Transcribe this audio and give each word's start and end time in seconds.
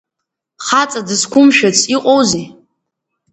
Хаҵа 0.65 1.01
дызқәымшәыц 1.07 1.79
иҟоузеи? 1.95 2.45